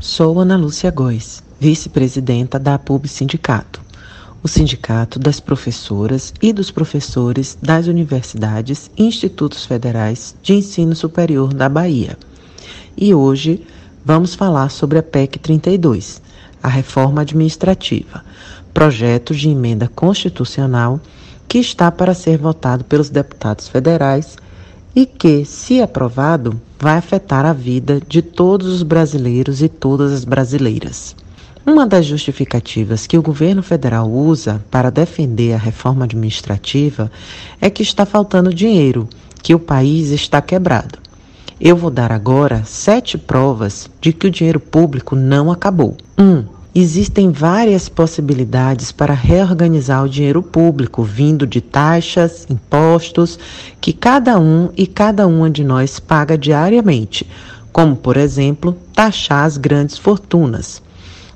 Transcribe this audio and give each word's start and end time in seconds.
Sou 0.00 0.38
Ana 0.38 0.54
Lúcia 0.54 0.90
Góes, 0.90 1.42
vice-presidenta 1.58 2.58
da 2.58 2.78
PUB 2.78 3.08
Sindicato, 3.08 3.80
o 4.42 4.48
sindicato 4.48 5.18
das 5.18 5.40
professoras 5.40 6.34
e 6.42 6.52
dos 6.52 6.70
professores 6.70 7.56
das 7.62 7.86
universidades 7.86 8.90
e 8.98 9.04
institutos 9.04 9.64
federais 9.64 10.36
de 10.42 10.52
ensino 10.52 10.94
superior 10.94 11.54
da 11.54 11.70
Bahia. 11.70 12.18
E 12.94 13.14
hoje 13.14 13.66
vamos 14.04 14.34
falar 14.34 14.68
sobre 14.68 14.98
a 14.98 15.02
PEC 15.02 15.38
32, 15.38 16.20
a 16.62 16.68
reforma 16.68 17.22
administrativa, 17.22 18.22
projeto 18.74 19.34
de 19.34 19.48
emenda 19.48 19.88
constitucional 19.88 21.00
que 21.48 21.56
está 21.56 21.90
para 21.90 22.12
ser 22.12 22.36
votado 22.36 22.84
pelos 22.84 23.08
deputados 23.08 23.68
federais 23.68 24.36
e 24.96 25.04
que, 25.04 25.44
se 25.44 25.82
aprovado, 25.82 26.58
vai 26.80 26.96
afetar 26.96 27.44
a 27.44 27.52
vida 27.52 28.00
de 28.08 28.22
todos 28.22 28.66
os 28.66 28.82
brasileiros 28.82 29.60
e 29.60 29.68
todas 29.68 30.10
as 30.10 30.24
brasileiras. 30.24 31.14
Uma 31.66 31.86
das 31.86 32.06
justificativas 32.06 33.06
que 33.06 33.18
o 33.18 33.22
governo 33.22 33.62
federal 33.62 34.10
usa 34.10 34.64
para 34.70 34.90
defender 34.90 35.52
a 35.52 35.58
reforma 35.58 36.06
administrativa 36.06 37.12
é 37.60 37.68
que 37.68 37.82
está 37.82 38.06
faltando 38.06 38.54
dinheiro, 38.54 39.06
que 39.42 39.54
o 39.54 39.58
país 39.58 40.08
está 40.08 40.40
quebrado. 40.40 40.98
Eu 41.60 41.76
vou 41.76 41.90
dar 41.90 42.10
agora 42.10 42.62
sete 42.64 43.18
provas 43.18 43.90
de 44.00 44.14
que 44.14 44.28
o 44.28 44.30
dinheiro 44.30 44.60
público 44.60 45.14
não 45.14 45.50
acabou. 45.50 45.96
1. 46.16 46.22
Um, 46.22 46.55
Existem 46.78 47.30
várias 47.30 47.88
possibilidades 47.88 48.92
para 48.92 49.14
reorganizar 49.14 50.04
o 50.04 50.08
dinheiro 50.10 50.42
público, 50.42 51.02
vindo 51.02 51.46
de 51.46 51.58
taxas, 51.58 52.46
impostos, 52.50 53.38
que 53.80 53.94
cada 53.94 54.38
um 54.38 54.68
e 54.76 54.86
cada 54.86 55.26
uma 55.26 55.48
de 55.48 55.64
nós 55.64 55.98
paga 55.98 56.36
diariamente, 56.36 57.26
como, 57.72 57.96
por 57.96 58.18
exemplo, 58.18 58.76
taxar 58.94 59.46
as 59.46 59.56
grandes 59.56 59.96
fortunas. 59.96 60.82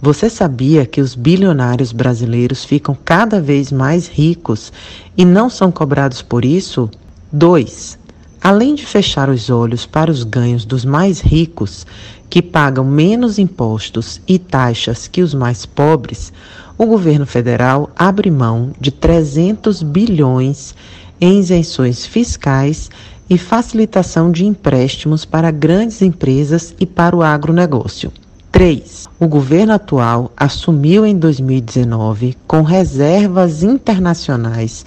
Você 0.00 0.30
sabia 0.30 0.86
que 0.86 1.02
os 1.02 1.14
bilionários 1.14 1.92
brasileiros 1.92 2.64
ficam 2.64 2.96
cada 3.04 3.38
vez 3.38 3.70
mais 3.70 4.08
ricos 4.08 4.72
e 5.18 5.22
não 5.22 5.50
são 5.50 5.70
cobrados 5.70 6.22
por 6.22 6.46
isso? 6.46 6.88
2. 7.30 7.98
Além 8.40 8.74
de 8.74 8.86
fechar 8.86 9.28
os 9.28 9.50
olhos 9.50 9.84
para 9.84 10.10
os 10.10 10.22
ganhos 10.22 10.64
dos 10.64 10.84
mais 10.84 11.20
ricos, 11.20 11.84
que 12.28 12.42
pagam 12.42 12.84
menos 12.84 13.38
impostos 13.38 14.20
e 14.26 14.38
taxas 14.38 15.06
que 15.08 15.22
os 15.22 15.34
mais 15.34 15.64
pobres, 15.64 16.32
o 16.78 16.84
governo 16.84 17.24
federal 17.24 17.90
abre 17.96 18.30
mão 18.30 18.72
de 18.80 18.90
300 18.90 19.82
bilhões 19.82 20.74
em 21.20 21.38
isenções 21.38 22.04
fiscais 22.04 22.90
e 23.28 23.38
facilitação 23.38 24.30
de 24.30 24.44
empréstimos 24.44 25.24
para 25.24 25.50
grandes 25.50 26.02
empresas 26.02 26.74
e 26.78 26.86
para 26.86 27.16
o 27.16 27.22
agronegócio. 27.22 28.12
3. 28.52 29.06
O 29.18 29.26
governo 29.26 29.72
atual 29.72 30.32
assumiu 30.36 31.04
em 31.04 31.16
2019 31.16 32.36
com 32.46 32.62
reservas 32.62 33.62
internacionais 33.62 34.84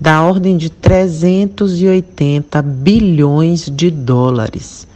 da 0.00 0.22
ordem 0.22 0.56
de 0.56 0.68
380 0.68 2.60
bilhões 2.62 3.70
de 3.70 3.90
dólares 3.90 4.86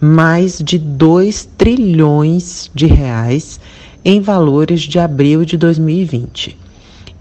mais 0.00 0.58
de 0.58 0.78
2 0.78 1.48
trilhões 1.56 2.70
de 2.74 2.86
reais 2.86 3.60
em 4.04 4.20
valores 4.20 4.82
de 4.82 4.98
abril 4.98 5.44
de 5.44 5.56
2020. 5.56 6.58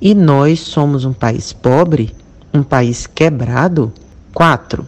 E 0.02 0.16
nós 0.16 0.59
somos 0.62 1.06
um 1.06 1.14
país 1.14 1.53
pobre, 1.53 2.14
um 2.53 2.64
país 2.64 3.06
quebrado? 3.06 3.94
4. 4.34 4.88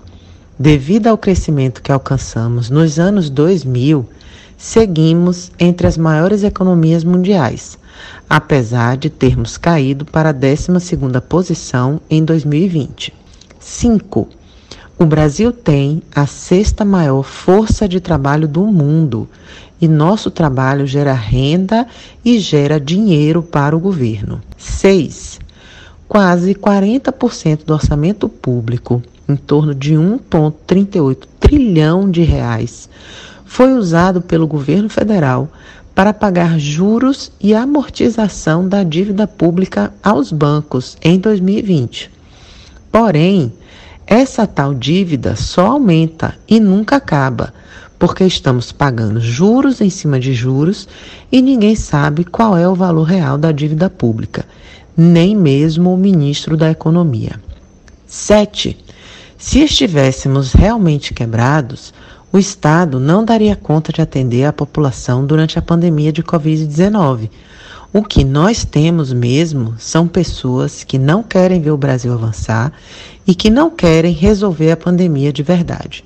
Devido 0.57 1.07
ao 1.07 1.17
crescimento 1.17 1.81
que 1.81 1.91
alcançamos 1.91 2.69
nos 2.69 2.97
anos 2.97 3.29
2000, 3.29 4.07
seguimos 4.57 5.51
entre 5.59 5.85
as 5.85 5.97
maiores 5.97 6.43
economias 6.43 7.03
mundiais, 7.03 7.77
apesar 8.29 8.97
de 8.97 9.09
termos 9.09 9.57
caído 9.57 10.05
para 10.05 10.29
a 10.29 10.33
12ª 10.33 11.21
posição 11.21 11.99
em 12.09 12.23
2020. 12.23 13.13
5. 13.59 14.29
O 14.97 15.05
Brasil 15.05 15.51
tem 15.51 16.03
a 16.15 16.27
sexta 16.27 16.85
maior 16.85 17.23
força 17.23 17.87
de 17.87 17.99
trabalho 17.99 18.47
do 18.47 18.65
mundo 18.65 19.27
e 19.81 19.87
nosso 19.87 20.29
trabalho 20.29 20.85
gera 20.85 21.13
renda 21.13 21.87
e 22.23 22.39
gera 22.39 22.79
dinheiro 22.79 23.41
para 23.41 23.75
o 23.75 23.79
governo. 23.79 24.41
6. 24.57 25.39
Quase 26.07 26.53
40% 26.53 27.65
do 27.65 27.73
orçamento 27.73 28.29
público, 28.29 29.01
em 29.27 29.35
torno 29.35 29.73
de 29.73 29.95
1,38 29.95 31.27
trilhão 31.39 32.09
de 32.09 32.21
reais, 32.21 32.87
foi 33.45 33.73
usado 33.73 34.21
pelo 34.21 34.47
governo 34.47 34.89
federal 34.89 35.49
para 35.93 36.13
pagar 36.13 36.59
juros 36.59 37.31
e 37.41 37.53
amortização 37.53 38.67
da 38.67 38.83
dívida 38.83 39.27
pública 39.27 39.93
aos 40.03 40.31
bancos 40.31 40.97
em 41.01 41.19
2020. 41.19 42.09
Porém, 42.91 43.51
essa 44.05 44.45
tal 44.45 44.73
dívida 44.73 45.35
só 45.35 45.67
aumenta 45.67 46.35
e 46.47 46.59
nunca 46.59 46.97
acaba, 46.97 47.53
porque 47.97 48.25
estamos 48.25 48.71
pagando 48.71 49.19
juros 49.21 49.79
em 49.79 49.89
cima 49.89 50.19
de 50.19 50.33
juros 50.33 50.87
e 51.31 51.41
ninguém 51.41 51.75
sabe 51.75 52.25
qual 52.25 52.57
é 52.57 52.67
o 52.67 52.75
valor 52.75 53.03
real 53.03 53.37
da 53.37 53.51
dívida 53.51 53.89
pública, 53.89 54.45
nem 54.95 55.35
mesmo 55.35 55.93
o 55.93 55.97
ministro 55.97 56.57
da 56.57 56.69
Economia. 56.69 57.39
7. 58.05 58.77
Se 59.37 59.59
estivéssemos 59.59 60.53
realmente 60.53 61.13
quebrados, 61.13 61.93
o 62.31 62.37
Estado 62.37 62.99
não 62.99 63.23
daria 63.23 63.55
conta 63.55 63.91
de 63.93 64.01
atender 64.01 64.45
a 64.45 64.53
população 64.53 65.25
durante 65.25 65.57
a 65.57 65.61
pandemia 65.61 66.11
de 66.11 66.23
Covid-19 66.23 67.29
o 67.93 68.03
que 68.03 68.23
nós 68.23 68.65
temos 68.65 69.13
mesmo 69.13 69.75
são 69.77 70.07
pessoas 70.07 70.83
que 70.83 70.97
não 70.97 71.21
querem 71.21 71.61
ver 71.61 71.69
o 71.69 71.77
Brasil 71.77 72.11
avançar 72.11 72.73
e 73.27 73.35
que 73.35 73.51
não 73.51 73.69
querem 73.69 74.11
resolver 74.11 74.71
a 74.71 74.77
pandemia 74.77 75.31
de 75.31 75.43
verdade. 75.43 76.03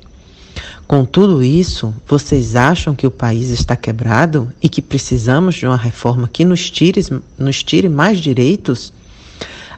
Com 0.85 1.05
tudo 1.05 1.41
isso, 1.41 1.93
vocês 2.05 2.57
acham 2.57 2.93
que 2.93 3.07
o 3.07 3.11
país 3.11 3.49
está 3.49 3.73
quebrado 3.77 4.51
e 4.61 4.67
que 4.67 4.81
precisamos 4.81 5.55
de 5.55 5.65
uma 5.65 5.77
reforma 5.77 6.27
que 6.27 6.43
nos 6.43 6.69
tire, 6.69 7.01
nos 7.37 7.63
tire 7.63 7.87
mais 7.87 8.19
direitos? 8.19 8.91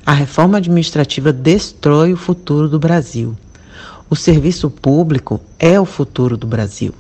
A 0.04 0.12
reforma 0.12 0.58
administrativa 0.58 1.32
destrói 1.32 2.12
o 2.12 2.18
futuro 2.18 2.68
do 2.68 2.80
Brasil. 2.80 3.38
O 4.10 4.16
serviço 4.16 4.68
público 4.72 5.40
é 5.60 5.80
o 5.80 5.86
futuro 5.86 6.36
do 6.36 6.48
Brasil. 6.48 6.92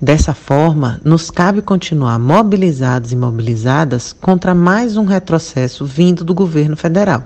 Dessa 0.00 0.32
forma, 0.32 0.98
nos 1.04 1.30
cabe 1.30 1.60
continuar 1.60 2.18
mobilizados 2.18 3.12
e 3.12 3.16
mobilizadas 3.16 4.14
contra 4.14 4.54
mais 4.54 4.96
um 4.96 5.04
retrocesso 5.04 5.84
vindo 5.84 6.24
do 6.24 6.32
governo 6.32 6.74
federal. 6.74 7.24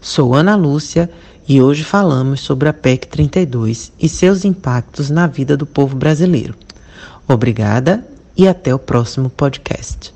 Sou 0.00 0.36
Ana 0.36 0.54
Lúcia 0.54 1.10
e 1.48 1.60
hoje 1.60 1.82
falamos 1.82 2.40
sobre 2.40 2.68
a 2.68 2.72
PEC 2.72 3.08
32 3.08 3.92
e 3.98 4.08
seus 4.08 4.44
impactos 4.44 5.10
na 5.10 5.26
vida 5.26 5.56
do 5.56 5.66
povo 5.66 5.96
brasileiro. 5.96 6.54
Obrigada 7.26 8.06
e 8.36 8.46
até 8.46 8.72
o 8.72 8.78
próximo 8.78 9.28
podcast. 9.28 10.14